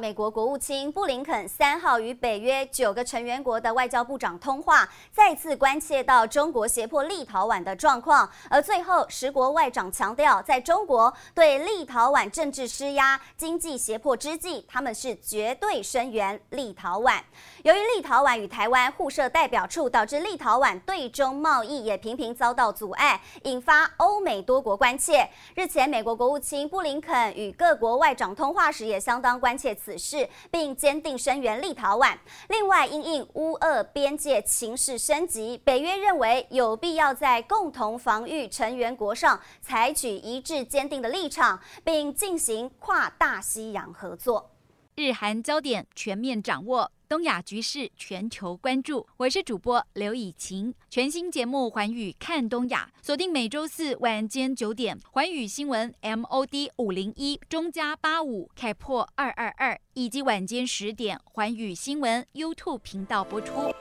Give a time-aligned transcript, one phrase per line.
[0.00, 8.26] 美国国务卿布林肯三号与北约九个成员国的外交部长通话，再次关切到中国胁迫立陶宛的状况。
[8.48, 17.20] 而最后，十国外长强调，在中国对立陶宛政治施压、经济胁迫之际，他们是绝对声援立陶宛。
[17.62, 25.28] 由于立陶宛与台湾互设代表处，导致立陶宛对中贸易也频频遭到阻碍，引发欧美多国关切。
[25.54, 29.89] 日前，美国国务卿布林肯与各国外长通话时，也相当关切此。
[29.90, 32.16] 此事，并坚定声援立陶宛。
[32.48, 44.52] 另外，因应乌俄边界情势升级，北约认为有必要在共同防御成员国上采取一致坚定的立场，并进行跨大西洋合作。
[44.94, 49.04] 日韩焦点全面掌握，东亚局势全球关注。
[49.16, 63.74] 我是主播刘以晴，全新节目《环宇看东亚》，锁定每周四晚间九点，《环宇新闻》MOD 五零一中加八五开破二二二，以及晚间十点，《环宇新闻》YouTube 频道播出。